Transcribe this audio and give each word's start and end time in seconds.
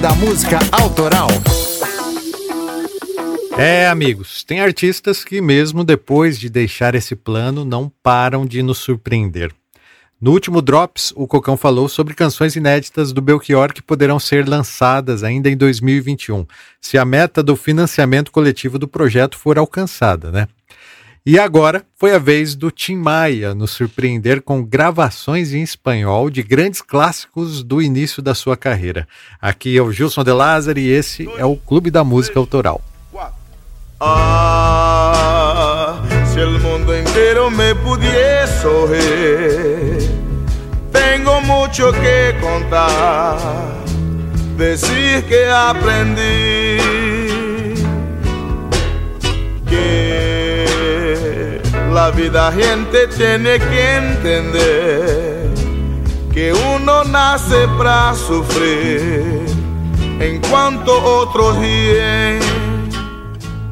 Da 0.00 0.14
Música 0.14 0.58
Autoral. 0.70 1.26
É, 3.58 3.88
amigos, 3.88 4.44
tem 4.44 4.60
artistas 4.60 5.24
que, 5.24 5.40
mesmo 5.40 5.82
depois 5.82 6.38
de 6.38 6.48
deixar 6.48 6.94
esse 6.94 7.16
plano, 7.16 7.64
não 7.64 7.90
param 8.00 8.46
de 8.46 8.62
nos 8.62 8.78
surpreender. 8.78 9.52
No 10.20 10.30
último 10.30 10.62
Drops, 10.62 11.12
o 11.16 11.26
Cocão 11.26 11.56
falou 11.56 11.88
sobre 11.88 12.14
canções 12.14 12.54
inéditas 12.54 13.12
do 13.12 13.20
Belchior 13.20 13.72
que 13.72 13.82
poderão 13.82 14.20
ser 14.20 14.48
lançadas 14.48 15.24
ainda 15.24 15.50
em 15.50 15.56
2021, 15.56 16.46
se 16.80 16.96
a 16.96 17.04
meta 17.04 17.42
do 17.42 17.56
financiamento 17.56 18.30
coletivo 18.30 18.78
do 18.78 18.86
projeto 18.86 19.36
for 19.36 19.58
alcançada, 19.58 20.30
né? 20.30 20.46
E 21.24 21.38
agora 21.38 21.84
foi 21.96 22.14
a 22.14 22.18
vez 22.18 22.54
do 22.54 22.70
Tim 22.70 22.96
Maia 22.96 23.54
nos 23.54 23.72
surpreender 23.72 24.40
com 24.40 24.64
gravações 24.64 25.52
em 25.52 25.62
espanhol 25.62 26.30
de 26.30 26.42
grandes 26.42 26.80
clássicos 26.80 27.62
do 27.62 27.82
início 27.82 28.22
da 28.22 28.34
sua 28.34 28.56
carreira. 28.56 29.06
Aqui 29.40 29.76
é 29.76 29.82
o 29.82 29.92
Gilson 29.92 30.24
De 30.24 30.32
Lázaro 30.32 30.78
e 30.78 30.88
esse 30.88 31.28
é 31.36 31.44
o 31.44 31.56
Clube 31.56 31.90
da 31.90 32.02
Música 32.02 32.38
Autoral. 32.38 32.80
Ah, 34.00 35.08
el 36.38 36.60
mundo 36.60 36.94
entero 36.94 37.50
me 37.50 37.74
pudiese 37.74 38.64
oír, 38.64 40.08
tengo 40.92 41.40
mucho 41.40 41.92
que 41.92 42.32
contar, 42.40 43.36
decir 44.56 45.24
que 45.24 45.46
aprendí. 45.46 47.07
Vida 52.10 52.50
gente 52.52 53.08
tiene 53.16 53.58
que 53.58 53.80
entender 53.80 55.50
que 56.32 56.52
uno 56.52 57.04
nace 57.04 57.66
para 57.76 58.14
sufrir, 58.14 59.44
en 60.20 60.40
cuanto 60.50 60.92
otros 60.92 61.56
ríen 61.58 62.38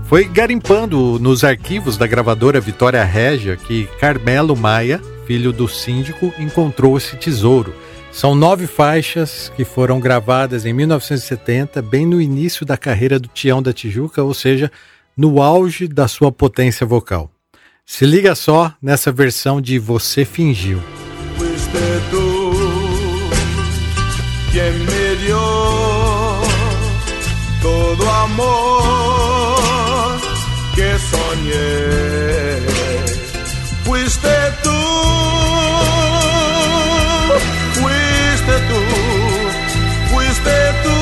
foi 0.07 0.25
garimpando 0.25 1.19
nos 1.19 1.43
arquivos 1.43 1.97
da 1.97 2.07
gravadora 2.07 2.61
Vitória 2.61 3.03
Régia 3.03 3.57
que 3.57 3.89
Carmelo 3.99 4.55
Maia, 4.55 5.01
filho 5.27 5.53
do 5.53 5.67
síndico, 5.67 6.33
encontrou 6.39 6.97
esse 6.97 7.17
tesouro. 7.17 7.75
São 8.13 8.33
nove 8.33 8.69
faixas 8.69 9.53
que 9.57 9.65
foram 9.65 9.99
gravadas 9.99 10.65
em 10.65 10.73
1970, 10.73 11.83
bem 11.83 12.07
no 12.07 12.21
início 12.21 12.65
da 12.65 12.77
carreira 12.77 13.19
do 13.19 13.27
Tião 13.27 13.61
da 13.61 13.73
Tijuca, 13.73 14.23
ou 14.23 14.33
seja, 14.33 14.71
no 15.17 15.43
auge 15.43 15.89
da 15.89 16.07
sua 16.07 16.31
potência 16.31 16.87
vocal. 16.87 17.36
Se 17.87 18.05
liga 18.05 18.35
só 18.35 18.73
nessa 18.83 19.13
versão 19.13 19.61
de 19.61 19.79
Você 19.79 20.25
Fingiu. 20.25 20.83
todo 27.63 28.09
amor 28.09 29.57
que 30.75 30.99
soñé. 30.99 32.61
Fuiste 33.85 34.37
tú, 34.63 34.81
fuiste 37.75 38.55
tú, 38.69 38.81
fuiste 40.11 40.57
tú, 40.83 40.99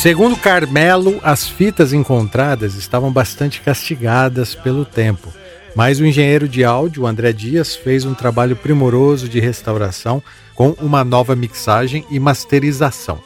Segundo 0.00 0.34
Carmelo, 0.34 1.20
as 1.22 1.46
fitas 1.46 1.92
encontradas 1.92 2.74
estavam 2.74 3.12
bastante 3.12 3.60
castigadas 3.60 4.54
pelo 4.54 4.86
tempo, 4.86 5.30
mas 5.76 6.00
o 6.00 6.06
engenheiro 6.06 6.48
de 6.48 6.64
áudio, 6.64 7.06
André 7.06 7.34
Dias, 7.34 7.76
fez 7.76 8.06
um 8.06 8.14
trabalho 8.14 8.56
primoroso 8.56 9.28
de 9.28 9.38
restauração 9.38 10.22
com 10.54 10.70
uma 10.80 11.04
nova 11.04 11.36
mixagem 11.36 12.06
e 12.10 12.18
masterização. 12.18 13.20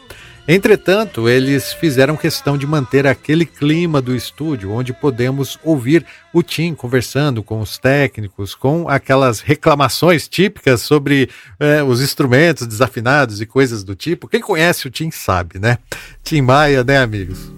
Entretanto, 0.47 1.27
eles 1.27 1.73
fizeram 1.73 2.19
questão 2.19 2.59
de 2.59 2.67
manter 2.67 3.07
aquele 3.07 3.47
clima 3.47 4.03
do 4.03 4.15
estúdio, 4.15 4.73
onde 4.73 4.93
podemos 4.93 5.59
ouvir 5.65 6.05
o 6.35 6.43
Tim 6.43 6.75
conversando 6.75 7.43
com 7.43 7.61
os 7.61 7.79
técnicos, 7.79 8.55
com 8.55 8.87
aquelas 8.87 9.41
reclamações 9.41 10.29
típicas 10.29 10.83
sobre 10.83 11.31
é, 11.59 11.83
os 11.83 12.03
instrumentos 12.03 12.67
desafinados 12.67 13.41
e 13.41 13.47
coisas 13.47 13.83
do 13.83 13.95
tipo. 13.95 14.29
Quem 14.29 14.43
conhece 14.43 14.87
o 14.87 14.91
Tim 14.91 15.11
sabe, 15.11 15.59
né? 15.59 15.79
Tim 16.23 16.43
Maia, 16.43 16.85
né, 16.85 16.99
amigos? 16.99 17.51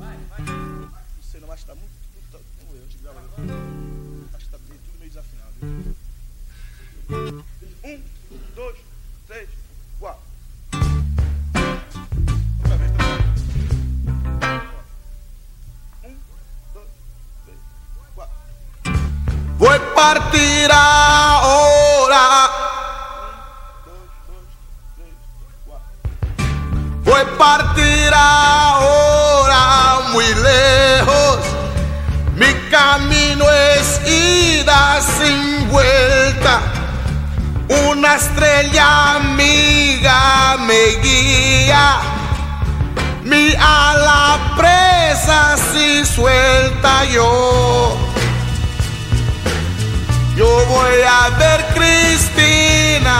Voy 7.08 8.74
a 8.82 8.85
partir 20.06 20.70
ahora. 20.70 22.50
Voy 27.04 27.20
a 27.20 27.38
partir 27.38 28.10
ahora 28.14 29.62
muy 30.12 30.28
lejos. 30.50 31.38
Mi 32.36 32.52
camino 32.70 33.44
es 33.50 34.00
ida 34.06 35.00
sin 35.18 35.68
vuelta. 35.70 36.60
Una 37.88 38.14
estrella 38.14 39.16
amiga 39.16 40.56
me 40.68 40.82
guía. 41.02 41.98
Mi 43.24 43.54
ala 43.58 44.38
presa 44.56 45.56
si 45.72 46.06
suelta 46.06 47.04
yo 47.06 47.55
Vou 50.96 51.04
a 51.04 51.28
ver 51.28 51.62
Cristina. 51.74 53.10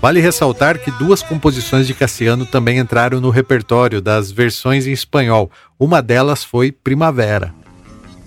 Vale 0.00 0.20
ressaltar 0.20 0.78
que 0.78 0.92
duas 0.92 1.20
composições 1.20 1.84
de 1.84 1.94
Cassiano 1.94 2.46
também 2.46 2.78
entraram 2.78 3.20
no 3.20 3.28
repertório 3.28 4.00
das 4.00 4.30
versões 4.30 4.86
em 4.86 4.92
espanhol. 4.92 5.50
Uma 5.76 6.00
delas 6.00 6.44
foi 6.44 6.70
Primavera. 6.70 7.52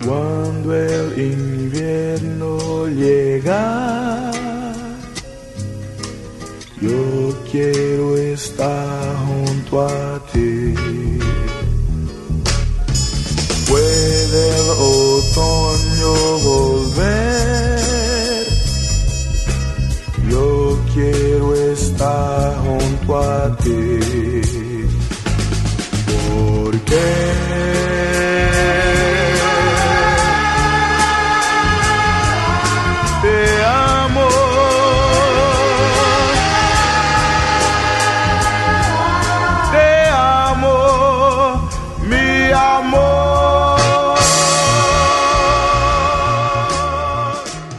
Quando 0.04 0.68
o 0.68 1.18
inverno 1.18 2.84
llegar, 2.88 4.30
eu 6.82 7.34
quero 7.50 8.18
estar 8.18 9.16
junto 9.26 9.78
a 9.78 10.11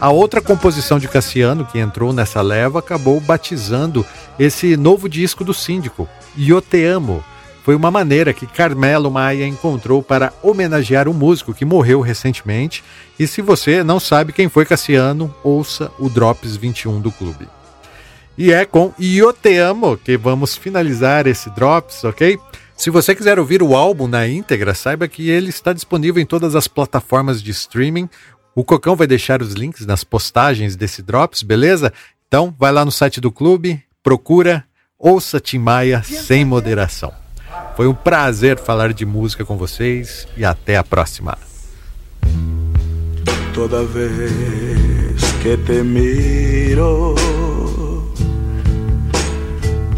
A 0.03 0.09
outra 0.09 0.41
composição 0.41 0.99
de 0.99 1.07
Cassiano 1.07 1.63
que 1.63 1.79
entrou 1.79 2.11
nessa 2.11 2.41
leva 2.41 2.79
acabou 2.79 3.21
batizando 3.21 4.05
esse 4.37 4.75
novo 4.75 5.07
disco 5.07 5.45
do 5.45 5.53
Síndico, 5.53 6.09
Eu 6.37 6.61
Te 6.61 6.83
Amo. 6.83 7.23
Foi 7.63 7.73
uma 7.73 7.89
maneira 7.89 8.33
que 8.33 8.45
Carmelo 8.45 9.09
Maia 9.09 9.47
encontrou 9.47 10.03
para 10.03 10.33
homenagear 10.43 11.07
um 11.07 11.13
músico 11.13 11.53
que 11.53 11.63
morreu 11.63 12.01
recentemente. 12.01 12.83
E 13.17 13.25
se 13.25 13.41
você 13.41 13.81
não 13.81 13.97
sabe 13.97 14.33
quem 14.33 14.49
foi 14.49 14.65
Cassiano, 14.65 15.33
ouça 15.41 15.89
o 15.97 16.09
Drops 16.09 16.57
21 16.57 16.99
do 16.99 17.09
clube. 17.09 17.47
E 18.37 18.51
é 18.51 18.65
com 18.65 18.93
Eu 18.99 19.31
Te 19.31 19.57
Amo 19.57 19.95
que 19.95 20.17
vamos 20.17 20.57
finalizar 20.57 21.27
esse 21.27 21.49
Drops, 21.51 22.03
ok? 22.03 22.37
Se 22.75 22.89
você 22.89 23.13
quiser 23.13 23.39
ouvir 23.39 23.61
o 23.61 23.75
álbum 23.75 24.07
na 24.07 24.27
íntegra, 24.27 24.73
saiba 24.73 25.07
que 25.07 25.29
ele 25.29 25.49
está 25.49 25.71
disponível 25.71 26.21
em 26.21 26.25
todas 26.25 26.55
as 26.55 26.67
plataformas 26.67 27.41
de 27.41 27.51
streaming. 27.51 28.09
O 28.55 28.63
Cocão 28.63 28.95
vai 28.95 29.07
deixar 29.07 29.41
os 29.41 29.53
links 29.53 29.85
nas 29.85 30.03
postagens 30.03 30.75
desse 30.75 31.01
Drops, 31.01 31.41
beleza? 31.41 31.91
Então, 32.27 32.53
vai 32.57 32.71
lá 32.71 32.85
no 32.85 32.91
site 32.91 33.19
do 33.19 33.31
clube, 33.31 33.81
procura, 34.03 34.63
ouça 34.97 35.39
Tim 35.39 35.57
Maia 35.57 36.03
sem 36.03 36.45
moderação. 36.45 37.11
Foi 37.75 37.87
um 37.87 37.95
prazer 37.95 38.59
falar 38.59 38.93
de 38.93 39.05
música 39.05 39.43
com 39.43 39.57
vocês 39.57 40.27
e 40.37 40.45
até 40.45 40.77
a 40.77 40.83
próxima. 40.83 41.37
Toda 43.53 43.83
vez 43.83 45.21
que 45.41 45.57
te 45.57 45.83
miro, 45.83 47.15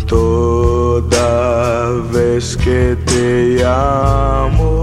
toda 0.07 2.01
vez 2.11 2.55
que 2.55 2.97
te 3.05 3.61
amo, 3.63 4.74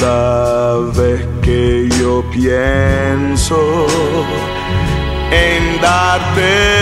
toda 0.00 0.78
vez 0.94 1.26
que 1.42 1.88
yo 2.00 2.24
pienso 2.32 3.86
en 5.30 5.80
darte 5.80 6.79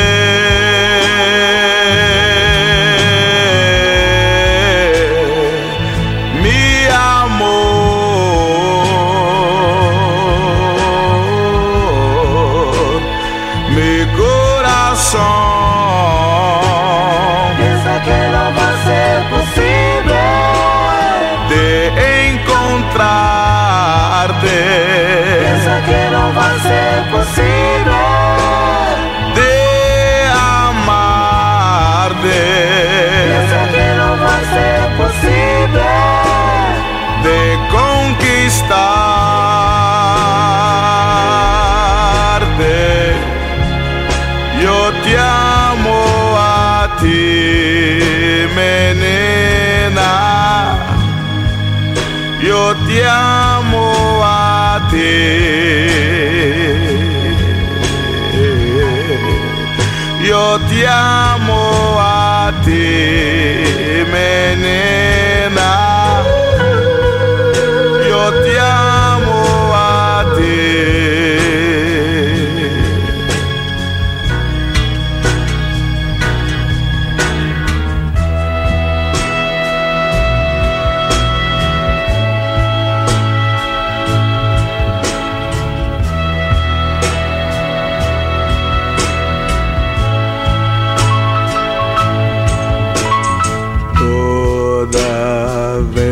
Yo 60.48 61.27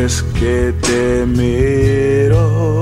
vez 0.07 0.21
que 0.39 0.73
te 0.83 1.25
miro, 1.25 2.81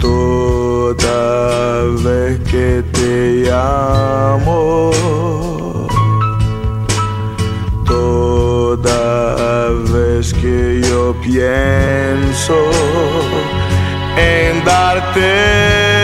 toda 0.00 1.84
vez 2.02 2.40
que 2.50 2.82
te 2.92 3.44
llamo, 3.46 4.90
toda 7.86 9.70
vez 9.92 10.34
que 10.34 10.80
yo 10.82 11.14
pienso 11.22 12.56
en 14.16 14.64
darte 14.64 16.03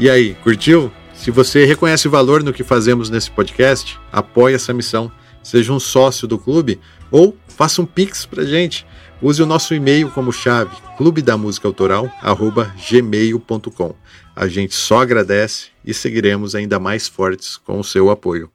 E 0.00 0.08
aí, 0.08 0.36
curtiu? 0.44 0.92
Se 1.12 1.32
você 1.32 1.64
reconhece 1.64 2.06
valor 2.06 2.44
no 2.44 2.52
que 2.52 2.62
fazemos 2.62 3.10
nesse 3.10 3.28
podcast, 3.28 3.98
apoie 4.12 4.54
essa 4.54 4.72
missão. 4.72 5.10
Seja 5.42 5.72
um 5.72 5.80
sócio 5.80 6.28
do 6.28 6.38
clube 6.38 6.80
ou 7.10 7.36
faça 7.48 7.82
um 7.82 7.86
pix 7.86 8.24
pra 8.24 8.44
gente. 8.44 8.86
Use 9.20 9.42
o 9.42 9.46
nosso 9.46 9.74
e-mail 9.74 10.08
como 10.10 10.32
chave, 10.32 10.70
clubedamusicaautoral@gmail.com. 10.96 13.94
A 14.36 14.46
gente 14.46 14.76
só 14.76 15.00
agradece 15.00 15.70
e 15.84 15.92
seguiremos 15.92 16.54
ainda 16.54 16.78
mais 16.78 17.08
fortes 17.08 17.56
com 17.56 17.80
o 17.80 17.84
seu 17.84 18.08
apoio. 18.08 18.48